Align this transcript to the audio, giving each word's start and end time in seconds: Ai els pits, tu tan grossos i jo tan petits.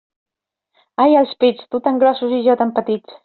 Ai 1.03 1.19
els 1.19 1.35
pits, 1.45 1.69
tu 1.75 1.83
tan 1.89 2.01
grossos 2.05 2.35
i 2.39 2.43
jo 2.49 2.57
tan 2.63 2.73
petits. 2.81 3.19